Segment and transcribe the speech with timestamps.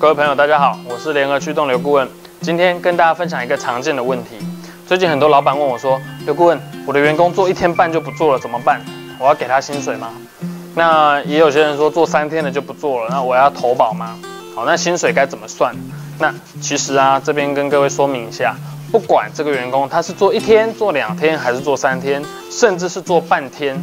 [0.00, 2.08] 各位朋友，大家好，我是联合驱动刘顾问。
[2.40, 4.36] 今天跟大家分享一个常见的问题。
[4.86, 8.80] 最近很多老板问我说：“刘顾问，我的员工做一天半就不做了，怎么办？
[9.18, 10.10] 我要给他薪水吗？”
[10.76, 14.16] 那也有些人说做三天了就不做了，那我要投保吗？
[14.54, 15.74] 好，那薪水该怎么算？
[16.20, 18.54] 那其实啊，这边跟各位说明一下，
[18.92, 23.76] 不管这个员工他是做一天、做两天，还是做三天，甚至是做半天。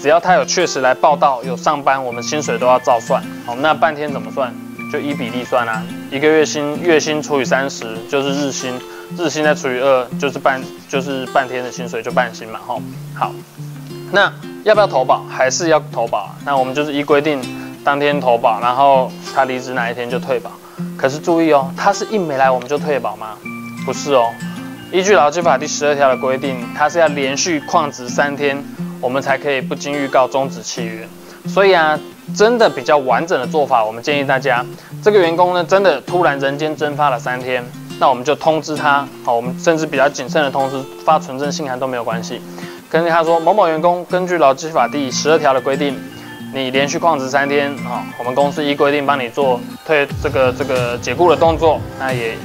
[0.00, 3.22] 只要他有确实来报到，有上班，我们薪水都要照算。
[3.44, 4.50] 好，那半天怎么算？
[4.92, 5.82] 就以比例算啊。
[6.10, 8.78] 一个月薪月薪除以三十就是日薪，
[9.16, 12.60] 日薪再除以二就是半就是半天的薪水就半薪嘛。
[12.66, 12.82] 吼，
[13.14, 13.32] 好。
[14.10, 14.32] 那
[14.64, 15.24] 要不要投保？
[15.28, 16.34] 还是要投保？
[16.44, 17.40] 那我们就是依规定
[17.84, 20.50] 当天投保，然后他离职哪一天就退保。
[20.96, 23.36] 可是注意哦，他是一没来我们就退保吗？
[23.84, 24.30] 不是哦。
[24.90, 28.64] 依据劳基法第十二条的规定，他是要连续旷职三天。
[29.00, 31.08] 我们才可以不经预告终止契约，
[31.46, 31.96] 所以啊，
[32.36, 34.64] 真的比较完整的做法，我们建议大家，
[35.02, 37.64] 这个员工呢，真的突然人间蒸发了三天，
[37.98, 42.40] 那我们就通知他，好，我们甚至比较谨慎的通知，发存证信函都没有关系，
[42.88, 45.98] 跟他说某某员工根据劳基法第十二条的规定，
[46.54, 52.36] 你连续旷职三天，啊，我们公司依规定帮你做退这个这个解雇的动作，那也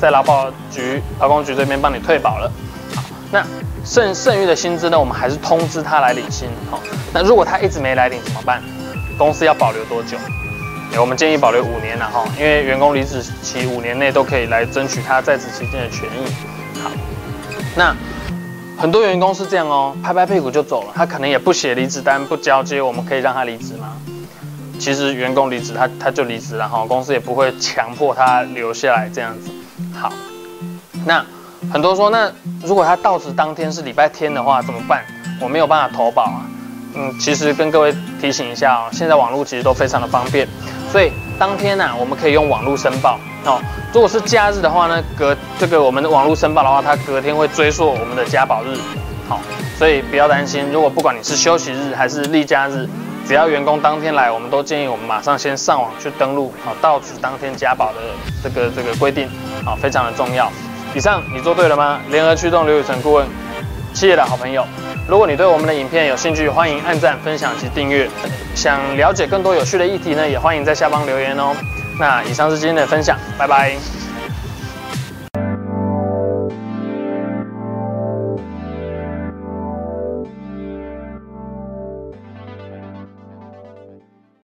[0.00, 2.50] 在劳保局劳工局这边帮你退保了，
[2.94, 3.44] 好，那。
[3.84, 6.48] 剩剩余的薪资呢，我们还是通知他来领薪。
[6.70, 6.78] 好，
[7.12, 8.62] 那如果他一直没来领怎么办？
[9.18, 10.16] 公司要保留多久？
[11.00, 16.80] 我们建议保留五年了哈，因为员工离职期五年内都可以来争取他在职期间的权益。
[16.80, 16.90] 好，
[17.76, 17.96] 那
[18.76, 23.96] 很多员工是这样哦，拍拍屁股就走了，他可能也不写离职单，不交接，我们可以让他离职吗？
[24.78, 29.50] 其实员工离职他他就离职了哈，公司也不会强迫他留下来这样子。
[29.94, 30.12] 好，
[31.06, 31.24] 那。
[31.72, 32.30] 很多说，那
[32.64, 35.04] 如果他到职当天是礼拜天的话怎么办？
[35.40, 36.42] 我没有办法投保啊。
[36.94, 40.46] 嗯，其实跟各位提醒一下哦，现在网络其实都非常的方便，
[40.90, 43.60] 所以当天呢，我们可以用网络申报哦。
[43.92, 48.76] 如果是假日的话呢，隔这个我们的网络申报的话，它隔天会追溯我们的加保日。
[49.28, 49.40] 好，
[49.78, 52.86] 所以不要担心，如果不管你是休息日还是例假日，
[53.26, 58.00] 只要员工当天来，我们都建议我们马上先上网去登录好，到此当天加保的
[58.42, 59.26] 这个这个规定
[59.64, 60.50] 啊，非常的重要。
[60.94, 62.00] 以上你做对了吗？
[62.10, 63.26] 联合驱动刘宇成顾问，
[63.94, 64.66] 企业的好朋友。
[65.08, 68.08] 如果你对我们的影片有兴趣，欢迎按赞、分享及订阅。
[68.54, 71.54] 想了解更多有趣的议题呢，也欢迎在下方留言哦。
[71.98, 74.01] 那以上是今天的分享，拜拜。